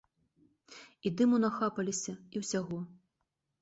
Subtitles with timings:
[1.05, 2.85] І дыму нахапаліся, і ўсяго.